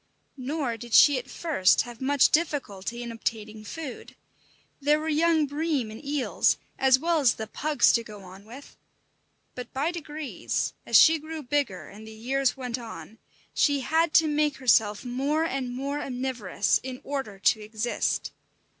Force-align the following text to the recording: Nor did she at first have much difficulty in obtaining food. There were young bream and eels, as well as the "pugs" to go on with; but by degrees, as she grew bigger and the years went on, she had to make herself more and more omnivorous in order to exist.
Nor 0.39 0.77
did 0.77 0.95
she 0.95 1.19
at 1.19 1.29
first 1.29 1.83
have 1.83 2.01
much 2.01 2.31
difficulty 2.31 3.03
in 3.03 3.11
obtaining 3.11 3.63
food. 3.63 4.15
There 4.81 4.99
were 4.99 5.07
young 5.07 5.45
bream 5.45 5.91
and 5.91 6.03
eels, 6.03 6.57
as 6.79 6.97
well 6.97 7.19
as 7.19 7.35
the 7.35 7.45
"pugs" 7.45 7.91
to 7.93 8.03
go 8.03 8.23
on 8.23 8.43
with; 8.45 8.75
but 9.53 9.71
by 9.73 9.91
degrees, 9.91 10.73
as 10.87 10.97
she 10.97 11.19
grew 11.19 11.43
bigger 11.43 11.87
and 11.87 12.07
the 12.07 12.13
years 12.13 12.57
went 12.57 12.79
on, 12.79 13.19
she 13.53 13.81
had 13.81 14.11
to 14.15 14.27
make 14.27 14.55
herself 14.57 15.05
more 15.05 15.43
and 15.45 15.69
more 15.71 16.01
omnivorous 16.01 16.79
in 16.81 16.99
order 17.03 17.37
to 17.37 17.61
exist. 17.61 18.31